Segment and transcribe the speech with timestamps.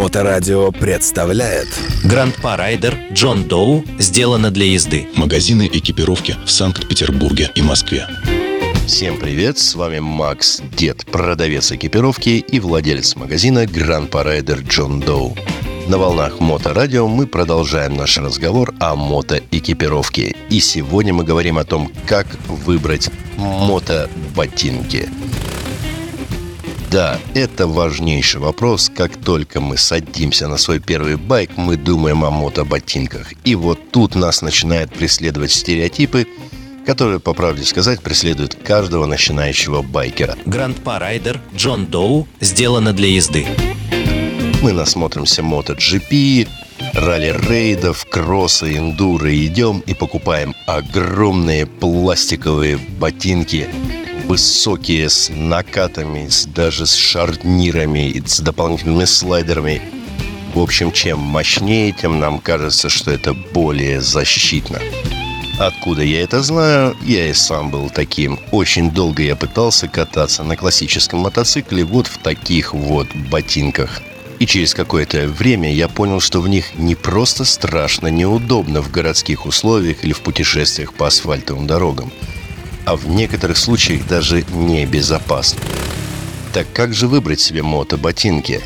[0.00, 1.68] Моторадио представляет
[2.04, 5.06] Grandpa Rider John Doe сделано для езды.
[5.14, 8.06] Магазины экипировки в Санкт-Петербурге и Москве.
[8.86, 15.36] Всем привет, с вами Макс Дед, продавец экипировки и владелец магазина Grandpa Rider John Doe.
[15.86, 20.34] На волнах Моторадио мы продолжаем наш разговор о мотоэкипировке.
[20.48, 25.10] И сегодня мы говорим о том, как выбрать мотоботинки.
[26.90, 28.90] Да, это важнейший вопрос.
[28.92, 33.32] Как только мы садимся на свой первый байк, мы думаем о мотоботинках.
[33.44, 36.26] И вот тут нас начинают преследовать стереотипы,
[36.84, 40.36] которые, по правде сказать, преследуют каждого начинающего байкера.
[40.46, 43.46] Гранд Парайдер Джон Доу сделано для езды.
[44.60, 46.48] Мы насмотримся MotoGP,
[46.94, 53.68] ралли-рейдов, кроссы, эндуро, идем и покупаем огромные пластиковые ботинки–
[54.30, 59.82] высокие, с накатами, с, даже с шарнирами, с дополнительными слайдерами.
[60.54, 64.78] В общем, чем мощнее, тем нам кажется, что это более защитно.
[65.58, 66.96] Откуда я это знаю?
[67.02, 68.38] Я и сам был таким.
[68.52, 74.00] Очень долго я пытался кататься на классическом мотоцикле вот в таких вот ботинках.
[74.38, 79.44] И через какое-то время я понял, что в них не просто страшно неудобно в городских
[79.44, 82.12] условиях или в путешествиях по асфальтовым дорогам–
[82.90, 85.60] а в некоторых случаях даже небезопасно.
[86.52, 88.60] Так как же выбрать себе мотоботинки?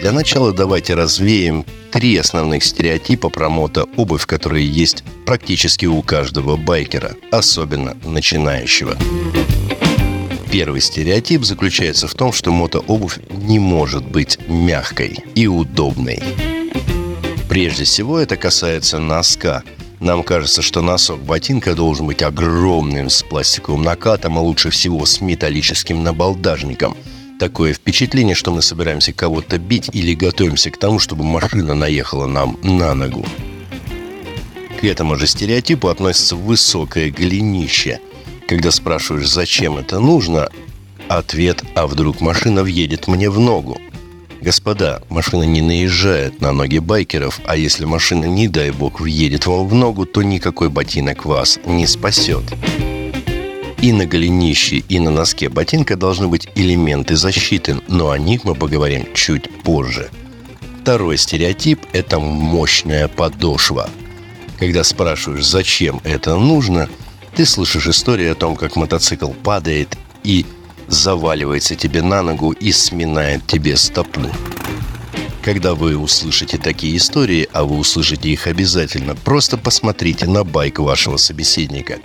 [0.00, 7.14] Для начала давайте развеем три основных стереотипа про мото-обувь, которые есть практически у каждого байкера,
[7.30, 8.96] особенно начинающего.
[10.50, 16.20] Первый стереотип заключается в том, что мотообувь не может быть мягкой и удобной.
[17.48, 19.62] Прежде всего это касается носка–
[20.00, 25.20] нам кажется, что носок ботинка должен быть огромным, с пластиковым накатом, а лучше всего с
[25.20, 26.96] металлическим набалдажником.
[27.38, 32.58] Такое впечатление, что мы собираемся кого-то бить или готовимся к тому, чтобы машина наехала нам
[32.62, 33.26] на ногу.
[34.80, 38.00] К этому же стереотипу относится высокое голенище.
[38.48, 40.50] Когда спрашиваешь, зачем это нужно,
[41.08, 43.78] ответ «а вдруг машина въедет мне в ногу?»
[44.40, 49.66] Господа, машина не наезжает на ноги байкеров, а если машина, не дай бог, въедет вам
[49.66, 52.44] в ногу, то никакой ботинок вас не спасет.
[53.80, 58.54] И на голенище, и на носке ботинка должны быть элементы защиты, но о них мы
[58.54, 60.10] поговорим чуть позже.
[60.82, 63.90] Второй стереотип– это мощная подошва.
[64.58, 66.88] Когда спрашиваешь, зачем это нужно,
[67.34, 70.46] ты слышишь историю о том, как мотоцикл падает и
[70.88, 74.20] заваливается тебе на ногу и сминает тебе стопу.
[75.42, 81.16] Когда вы услышите такие истории, а вы услышите их обязательно, просто посмотрите на байк вашего
[81.16, 81.98] собеседника.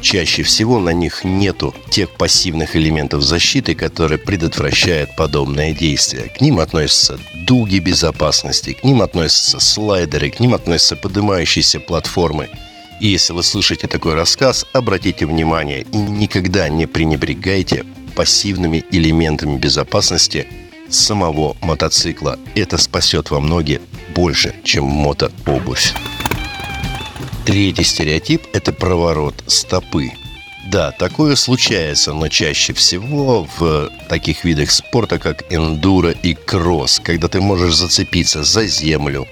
[0.00, 6.28] Чаще всего на них нету тех пассивных элементов защиты, которые предотвращают подобное действие.
[6.28, 12.48] К ним относятся дуги безопасности, к ним относятся слайдеры, к ним относятся поднимающиеся платформы–
[13.00, 17.84] и если вы слышите такой рассказ, обратите внимание и никогда не пренебрегайте
[18.18, 20.48] пассивными элементами безопасности
[20.88, 22.36] самого мотоцикла.
[22.56, 23.80] Это спасет вам ноги
[24.12, 25.94] больше, чем мотообувь.
[27.46, 30.10] Третий стереотип– это проворот стопы.
[30.66, 37.28] Да, такое случается, но чаще всего в таких видах спорта, как эндуро и кросс, когда
[37.28, 39.28] ты можешь зацепиться за землю,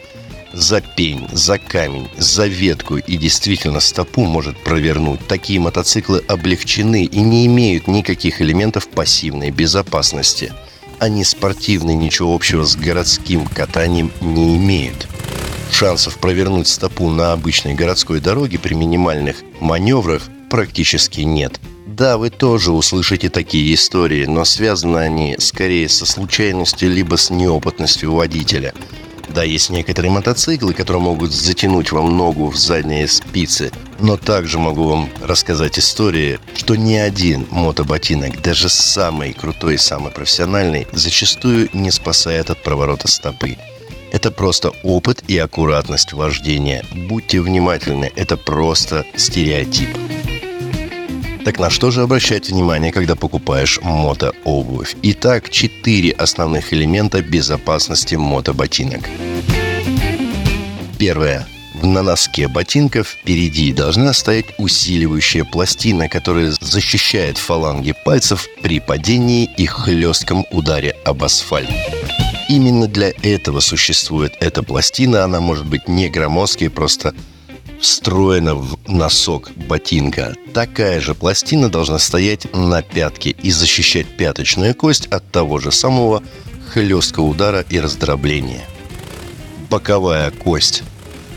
[0.56, 5.20] за пень, за камень, за ветку и действительно стопу может провернуть.
[5.28, 10.54] Такие мотоциклы облегчены и не имеют никаких элементов пассивной безопасности.
[10.98, 15.06] Они спортивные, ничего общего с городским катанием не имеют.
[15.70, 21.60] Шансов провернуть стопу на обычной городской дороге при минимальных маневрах практически нет.
[21.86, 28.14] Да, вы тоже услышите такие истории, но связаны они скорее со случайностью либо с неопытностью
[28.14, 28.72] водителя–
[29.36, 33.70] да, есть некоторые мотоциклы, которые могут затянуть вам ногу в задние спицы,
[34.00, 40.10] но также могу вам рассказать истории, что ни один мотоботинок, даже самый крутой и самый
[40.10, 43.59] профессиональный, зачастую не спасает от проворота стопы.
[44.10, 46.83] Это просто опыт и аккуратность вождения.
[46.94, 49.91] Будьте внимательны, это просто стереотип.
[51.47, 54.97] Так на что же обращать внимание, когда покупаешь мотообувь?
[55.03, 59.09] Итак, четыре основных элемента безопасности мотоботинок.
[60.98, 61.47] Первое.
[61.84, 69.66] На носке ботинков впереди должна стоять усиливающая пластина, которая защищает фаланги пальцев при падении и
[69.66, 71.71] хлестком ударе об асфальт.
[72.48, 75.22] Именно для этого существует эта пластина.
[75.22, 77.15] Она может быть не громоздкой, просто
[77.80, 80.34] встроена в носок ботинка.
[80.52, 86.22] Такая же пластина должна стоять на пятке и защищать пяточную кость от того же самого
[86.72, 88.64] хлесткого удара и раздробления.
[89.70, 90.82] Боковая кость,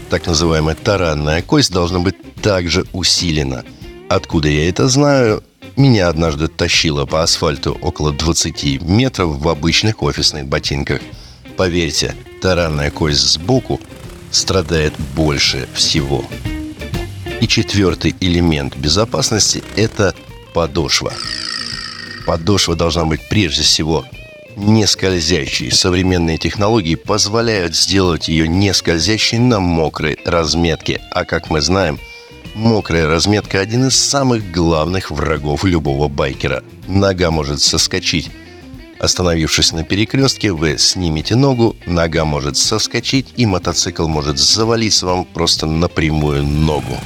[0.09, 3.63] так называемая таранная кость, должна быть также усилена.
[4.09, 5.43] Откуда я это знаю?
[5.75, 11.01] Меня однажды тащило по асфальту около 20 метров в обычных офисных ботинках.
[11.55, 13.79] Поверьте, таранная кость сбоку
[14.31, 16.23] страдает больше всего.
[17.41, 20.13] И четвертый элемент безопасности– это
[20.53, 21.13] подошва.
[22.25, 24.05] Подошва должна быть прежде всего
[24.55, 25.71] не скользящей.
[25.71, 31.01] Современные технологии позволяют сделать ее не скользящей на мокрой разметке.
[31.11, 31.97] А как мы знаем,
[32.55, 36.63] мокрая разметка– один из самых главных врагов любого байкера.
[36.87, 38.29] Нога может соскочить
[38.99, 45.65] Остановившись на перекрестке, вы снимете ногу, нога может соскочить, и мотоцикл может завалиться вам просто
[45.67, 46.97] напрямую ногу.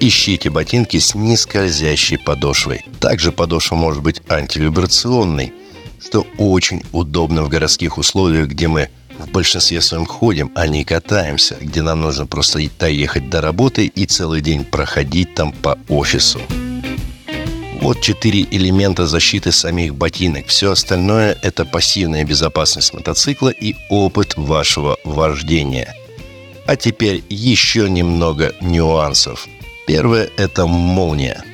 [0.00, 2.82] Ищите ботинки с нескользящей подошвой.
[2.98, 5.52] Также подошва может быть антивибрационной,
[6.00, 8.88] что очень удобно в городских условиях, где мы
[9.18, 14.06] в большинстве своем ходим, а не катаемся, где нам нужно просто доехать до работы и
[14.06, 16.40] целый день проходить там по офису.
[17.84, 20.46] Вот четыре элемента защиты самих ботинок.
[20.46, 25.94] Все остальное– это пассивная безопасность мотоцикла и опыт вашего вождения.
[26.66, 29.46] А теперь еще немного нюансов.
[29.86, 31.44] Первое– это молния.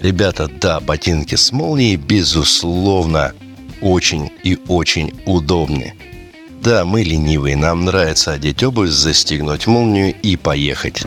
[0.00, 3.32] Ребята, да, ботинки с молнией, безусловно,
[3.80, 5.94] очень и очень удобны.
[6.60, 11.04] Да, мы ленивые, нам нравится одеть обувь, застегнуть молнию и поехать.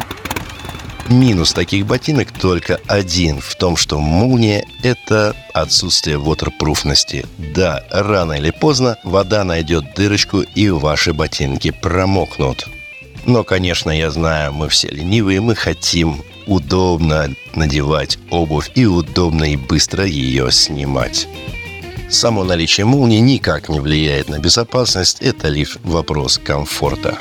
[1.10, 7.28] Минус таких ботинок только один в том, что молния– это отсутствие waterproofности.
[7.54, 12.68] Да, рано или поздно вода найдет дырочку и ваши ботинки промокнут.
[13.26, 19.58] Но, конечно, я знаю, мы все ленивые, мы хотим удобно надевать обувь и удобно и
[19.58, 21.28] быстро ее снимать.
[22.10, 27.18] Само наличие молнии никак не влияет на безопасность, это лишь вопрос комфорта.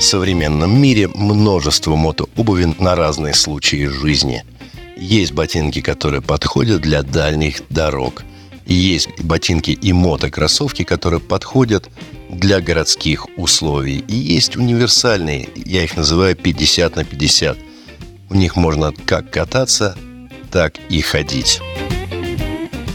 [0.00, 4.44] Современном мире множество мотообуви на разные случаи жизни.
[4.96, 8.24] Есть ботинки, которые подходят для дальних дорог.
[8.66, 11.88] Есть ботинки и мотокроссовки, которые подходят
[12.28, 14.04] для городских условий.
[14.08, 17.56] И есть универсальные, я их называю 50 на 50.
[18.28, 19.96] В них можно как кататься,
[20.50, 21.60] так и ходить.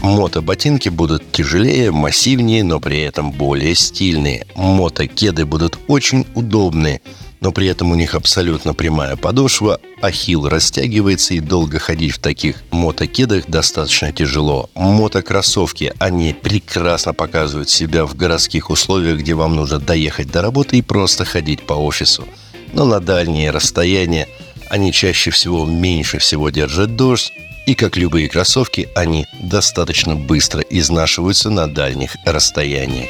[0.02, 4.46] Мотоботинки будут тяжелее, массивнее, но при этом более стильные.
[4.54, 7.02] Мотокеды будут очень удобные,
[7.40, 12.62] но при этом у них абсолютно прямая подошва, ахилл растягивается и долго ходить в таких
[12.70, 14.70] мотокедах достаточно тяжело.
[14.74, 20.82] Мотокроссовки, они прекрасно показывают себя в городских условиях, где вам нужно доехать до работы и
[20.82, 22.26] просто ходить по офису.
[22.72, 24.28] Но на дальние расстояния
[24.70, 27.32] они чаще всего меньше всего держат дождь,
[27.66, 33.08] и как любые кроссовки, они достаточно быстро изнашиваются на дальних расстояниях.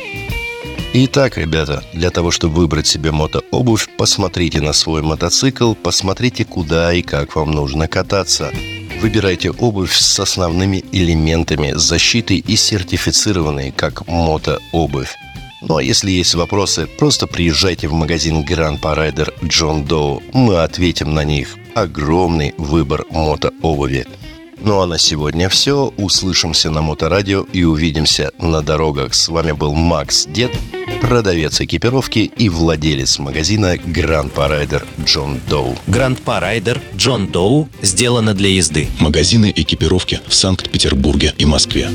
[0.93, 7.03] Итак, ребята, для того, чтобы выбрать себе мотообувь, посмотрите на свой мотоцикл, посмотрите, куда и
[7.03, 8.51] как вам нужно кататься.
[9.01, 15.15] Выбирайте обувь с основными элементами защиты и сертифицированные как мотообувь.
[15.63, 20.23] Ну а если есть вопросы, просто приезжайте в магазин Grand Parader John Doe.
[20.33, 21.57] Мы ответим на них.
[21.75, 24.07] Огромный выбор мотообуви.
[24.63, 25.93] Ну а на сегодня все.
[25.97, 29.15] Услышимся на Моторадио и увидимся на дорогах.
[29.15, 30.53] С вами был Макс Дед,
[31.01, 35.77] продавец экипировки и владелец магазина Grand Parader Джон Доу.
[35.87, 38.89] Гранд Парайдер Джон Доу сделано для езды.
[38.99, 41.89] Магазины экипировки в Санкт-Петербурге и Москве.